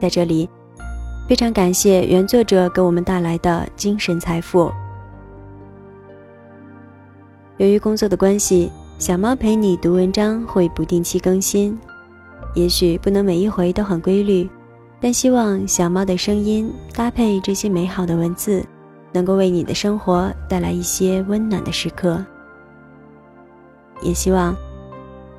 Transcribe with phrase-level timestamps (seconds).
[0.00, 0.48] 在这里，
[1.28, 4.70] 非常感谢原作者给我们带来的精神财富。
[7.56, 11.78] 由于工作的关系，小猫陪你读文章会不定期更新，
[12.54, 14.48] 也许不能每一回都很规律，
[15.00, 18.64] 但希望小猫的声音搭配这些美好的文字，
[19.12, 22.24] 能够为你的生活带来一些温暖的时刻。
[24.02, 24.54] 也希望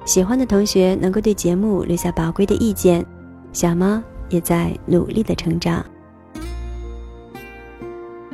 [0.05, 3.05] 喜欢的同学能够对节目留下宝贵的意见，
[3.51, 4.01] 小猫。
[4.29, 5.85] 也在努力的成长。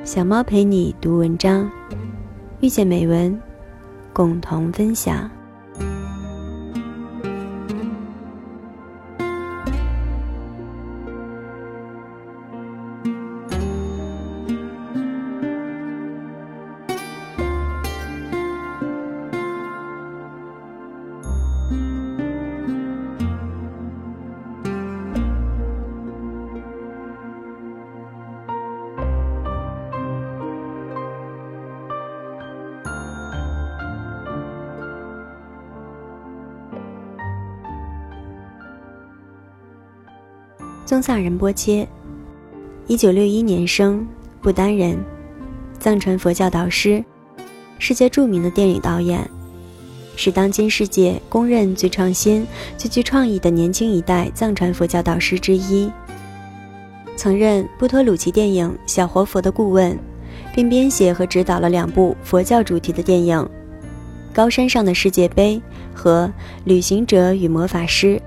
[0.03, 1.69] 小猫陪你读文章，
[2.59, 3.39] 遇见美文，
[4.13, 5.29] 共同分享。
[40.91, 41.87] 宗萨仁波切，
[42.85, 44.05] 一九六一年生，
[44.41, 44.97] 不丹人，
[45.79, 47.01] 藏传佛教导师，
[47.79, 49.25] 世界著名的电影导演，
[50.17, 52.45] 是当今世界公认最创新、
[52.77, 55.89] 最具创意的年轻一代藏传佛教导师之一。
[57.15, 59.97] 曾任布托鲁奇电影《小活佛》的顾问，
[60.53, 63.37] 并编写和执导了两部佛教主题的电影
[64.33, 65.55] 《高山上的世界杯》
[65.97, 66.27] 和
[66.65, 68.17] 《旅行者与魔法师》。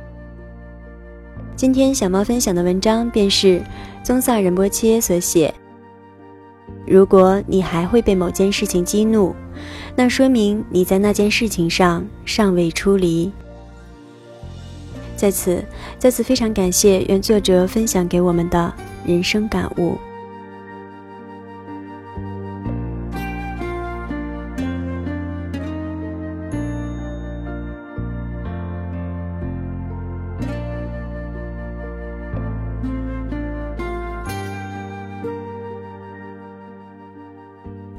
[1.57, 3.63] 今天小猫分享的文章便是
[4.03, 5.55] 宗萨仁波切所写。
[6.85, 9.35] 如果你还会被某件事情激怒，
[9.95, 13.31] 那说明你在那件事情上尚未出离。
[15.15, 15.65] 在此，
[15.97, 18.75] 再次非常感谢原作者分享给我们的
[19.07, 19.97] 人生感悟。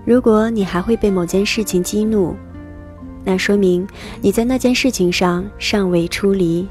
[0.06, 2.36] 如果你还会被某件事情激怒，
[3.24, 3.88] 那说明
[4.22, 6.68] 你在那件事情上尚未出离。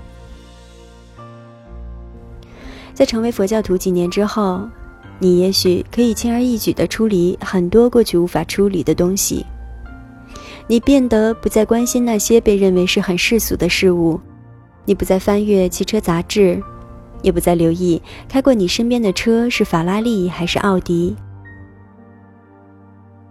[2.94, 4.68] 在成为佛教徒几年之后，
[5.18, 9.44] 你也许可以轻而易举地处理很多过去无法处理的东西。
[10.68, 14.20] 你变得不再关心那些被认为是很世俗的事物，
[14.84, 16.62] 你不再翻阅汽车杂志，
[17.20, 21.16] 也不再留意开过你身边的车是法拉利还是奥迪。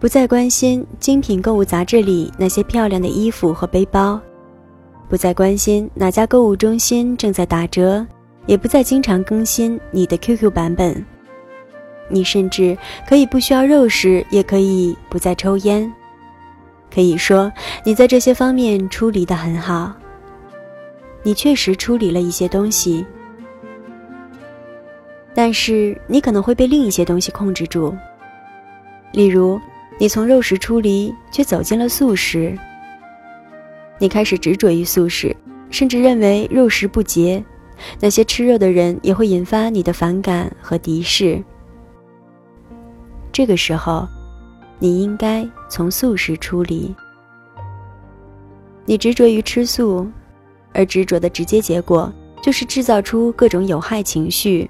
[0.04, 4.20] 不再关心精品购物杂志里那些漂亮的衣服和背包，
[5.08, 8.06] 不再关心哪家购物中心正在打折，
[8.46, 10.94] 也不再经常更新你的 QQ 版本。
[12.10, 12.78] 你甚至
[13.08, 15.90] 可以不需要肉食，也可以不再抽烟。
[16.94, 17.50] 可以说，
[17.86, 19.94] 你在这些方面处理得很好。
[21.22, 23.06] 你确实处理了一些东西，
[25.34, 27.96] 但是你可能会被另一些东西控制住，
[29.14, 29.58] 例如。
[30.00, 32.58] 你从肉食出离，却走进了素食。
[34.00, 35.36] 你开始执着于素食，
[35.70, 37.44] 甚至认为肉食不洁，
[38.00, 41.42] 那些吃肉的人也会引发你的反感和敌视。
[43.32, 44.08] 这个时候，
[44.80, 46.94] 你应该从素食出离。
[48.86, 50.06] 你执着于吃素，
[50.74, 52.12] 而执着的直接结果
[52.42, 54.70] 就是制造出各种有害情绪，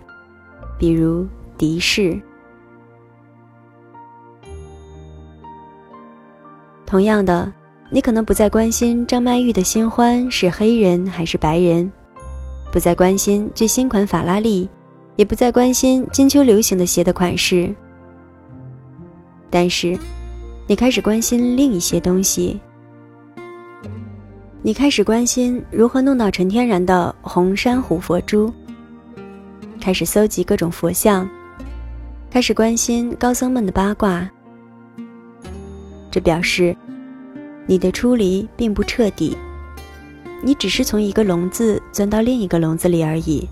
[0.77, 1.25] 比如
[1.57, 2.21] 敌视。
[6.93, 7.51] 同样的，
[7.89, 11.91] 你可能不再关心张曼玉的新欢是黑人还是白人，
[12.71, 14.69] 不再关心最新款法拉利，
[15.15, 17.73] 也不再关心金秋流行的鞋的款式。
[19.49, 19.97] 但是，
[20.67, 22.61] 你开始关心另一些东西。
[24.61, 28.53] 你开始关心如何弄到纯天然的红珊瑚佛珠，
[29.81, 31.27] 开始搜集各种佛像，
[32.29, 34.29] 开始关心高僧们的八卦。
[36.11, 36.77] 这表示，
[37.65, 39.37] 你的出离并不彻底，
[40.41, 43.47] 你只是从一个笼子钻到另一个笼子里而已。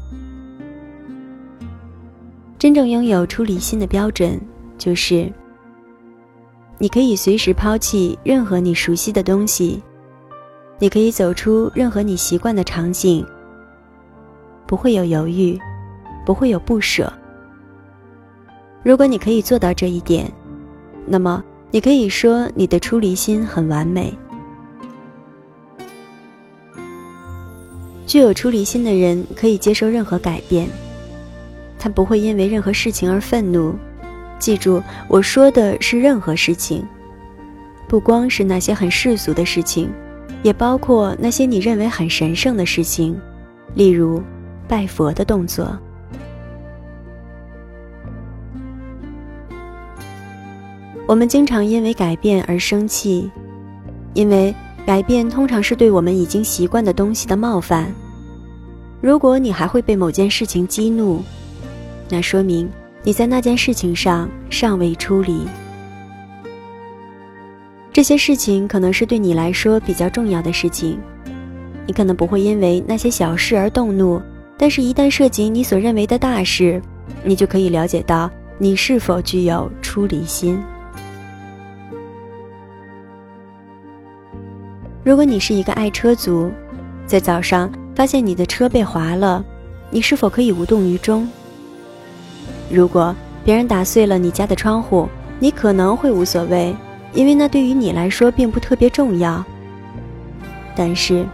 [2.59, 4.39] 真正拥有出离心的标准，
[4.77, 5.31] 就是
[6.77, 9.81] 你可以随时抛弃任何你熟悉的东西，
[10.77, 13.25] 你可以走出任何你习惯的场景，
[14.67, 15.59] 不会有犹豫，
[16.25, 17.11] 不会有不舍。
[18.83, 20.31] 如果你可以做到这一点，
[21.05, 24.13] 那么你可以说你的出离心很完美。
[28.05, 30.67] 具有出离心的人可以接受任何改变。
[31.79, 33.73] 他不会因为任何事情而愤怒。
[34.37, 36.85] 记住，我说的是任何事情，
[37.87, 39.89] 不光是那些很世俗的事情，
[40.43, 43.17] 也包括那些你认为很神圣的事情，
[43.75, 44.21] 例如
[44.67, 45.77] 拜佛的动作。
[51.11, 53.29] 我们经常因为改变而生气，
[54.13, 54.55] 因为
[54.85, 57.93] 改变通常是对我们已经习惯的东西的冒犯。
[59.01, 61.21] 如果你还会被某件事情激怒，
[62.07, 62.69] 那说明
[63.03, 65.45] 你在那件事情上尚未出离。
[67.91, 70.97] 这些事情可能是对你来说比较重要的事情，
[71.85, 74.21] 你可能不会因为那些小事而动怒，
[74.57, 76.81] 但是，一旦涉及你所认为的大事，
[77.21, 80.57] 你就可以了解到你是否具有出离心。
[85.03, 86.51] 如果你是一个爱车族，
[87.07, 89.43] 在早上发现你的车被划了，
[89.89, 91.27] 你是否可以无动于衷？
[92.69, 95.09] 如果别人打碎了你家的窗户，
[95.39, 96.75] 你可能会无所谓，
[97.13, 99.43] 因为那对于你来说并不特别重要。
[100.75, 101.25] 但是，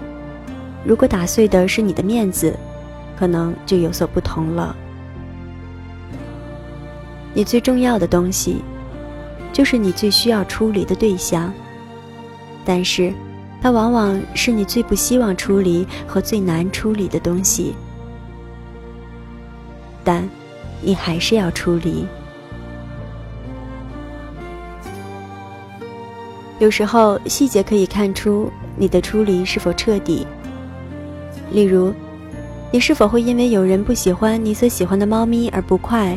[0.85, 2.57] 如果打碎的是你的面子，
[3.19, 4.73] 可能就有所不同了。
[7.33, 8.61] 你最重要的东西，
[9.51, 11.53] 就是你最需要处理的对象。
[12.63, 13.13] 但是，
[13.61, 17.75] 它往往是你最不希望处理和最难处理的东西。
[20.03, 20.27] 但。
[20.79, 22.05] 你还是要处理。
[26.59, 30.27] 有时候细节可以看出你的出离是否彻底。
[31.51, 31.91] 例如，
[32.71, 36.15] 你是否会因为有人不喜欢你所喜欢的猫咪而不快？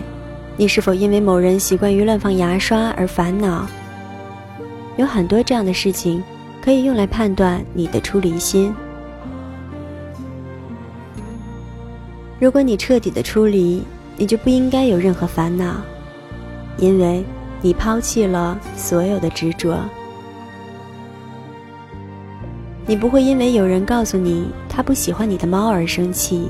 [0.59, 3.67] 你是否因为某人习惯于乱放牙刷而烦恼？
[4.99, 6.23] 有很多这样的事情
[6.63, 8.75] 可以用来判断你的出离心。
[12.39, 13.83] 如果你彻底的出离，
[14.17, 15.77] 你就不应该有任何烦恼，
[16.79, 17.25] 因为
[17.61, 19.79] 你抛弃了所有的执着。
[22.87, 26.49] 你不会因为有人告诉你他不喜欢你的猫而生气，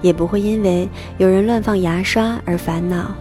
[0.00, 0.88] 也不会因为
[1.18, 3.12] 有人乱放牙刷而烦恼。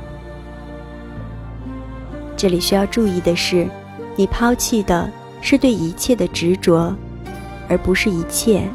[2.38, 3.68] 这里需要注意的是，
[4.16, 5.10] 你抛弃的
[5.42, 6.96] 是对一切的执着，
[7.68, 8.68] 而不是一切。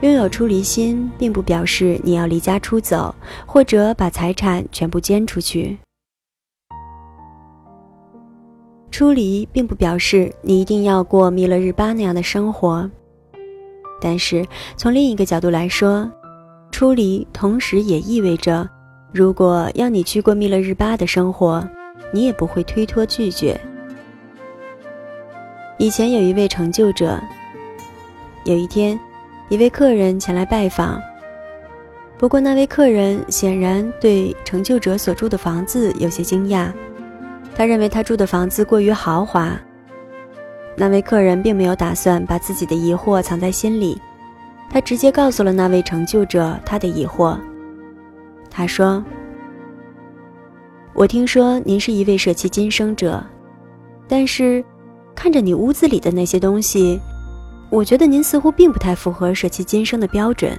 [0.00, 3.14] 拥有出离心，并不表示你要离家出走，
[3.44, 5.76] 或者把财产全部捐出去。
[8.90, 12.88] 出离并不表示你一定要过弥勒日巴那样的生活，
[14.00, 14.46] 但是
[14.76, 16.10] 从另一个角度来说，
[16.70, 18.68] 出离同时也意味着，
[19.12, 21.68] 如果要你去过弥勒日巴的生活，
[22.12, 23.60] 你也不会推脱拒绝。
[25.78, 27.18] 以前有一位成就者，
[28.44, 28.98] 有一天。
[29.48, 31.00] 一位客人前来拜访，
[32.18, 36.70] 不过那位客人显然对成就者所住的房子有些惊讶，
[37.54, 39.58] 他认为他住的房子过于豪华。
[40.76, 43.98] 那位客人并没有打算把自己的疑惑藏在心里，
[44.68, 47.38] 他直接告诉了那位成就者他的疑惑。
[48.50, 49.02] 他说
[50.92, 53.24] ：“我听说您是一位舍弃今生者，
[54.06, 54.62] 但是
[55.18, 57.00] 看着你屋子里的那些东西。”
[57.70, 60.58] 我觉得您似乎并不太符合舍弃今生的标准。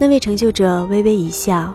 [0.00, 1.72] 那位成就者微微一笑。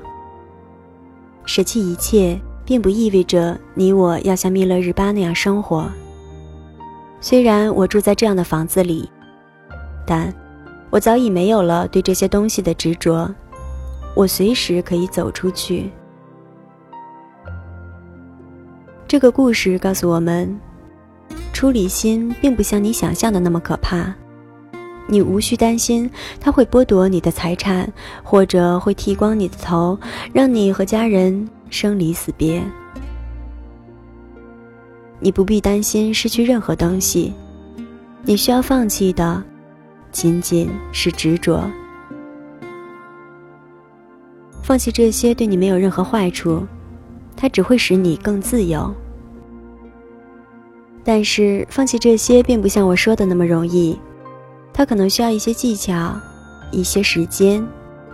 [1.46, 5.90] 舍弃一切，并不意味着你我要像密勒日巴那样生活。
[7.22, 9.10] 虽然我住在这样的房子里，
[10.06, 10.34] 但
[10.90, 13.34] 我早已没有了对这些东西的执着。
[14.14, 15.90] 我随时可以走出去。
[19.14, 20.60] 这个故事告诉我们。
[21.54, 24.12] 出离心并不像你想象的那么可怕，
[25.06, 26.10] 你无需担心
[26.42, 27.88] 他会剥夺你的财产，
[28.24, 29.96] 或者会剃光你的头，
[30.34, 32.64] 让你和家人生离死别。
[35.20, 37.32] 你不必担心失去任何东西，
[38.24, 39.44] 你需要放弃的
[40.12, 41.70] 仅仅是执着。
[44.64, 46.66] 放弃这些对你没有任何坏处，
[47.36, 48.92] 它只会使你更自由。
[51.04, 54.00] 但是放弃这些并不像我说的那么容易，
[54.72, 56.16] 它可能需要一些技巧，
[56.72, 57.66] 一些时间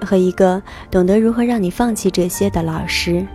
[0.03, 3.25] 和一个懂得如何让你放弃这些的老师。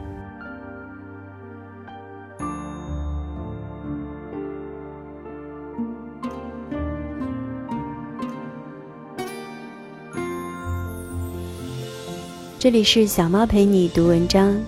[12.58, 14.58] 这里是小猫陪你读文章，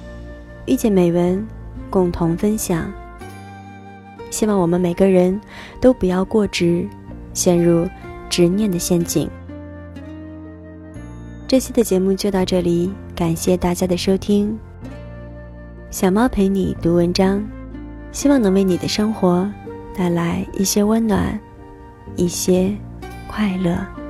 [0.66, 1.44] 遇见美文，
[1.88, 2.92] 共同分享。
[4.30, 5.40] 希望我们每个人
[5.80, 6.86] 都不要过执，
[7.32, 7.88] 陷入
[8.28, 9.28] 执念的陷阱。
[11.48, 14.58] 这期的节目就到这里，感谢大家的收听。
[15.90, 17.42] 小猫陪你读文章，
[18.10, 19.48] 希望能为你的生活
[19.96, 21.38] 带来一些温暖，
[22.16, 22.74] 一些
[23.28, 24.05] 快乐。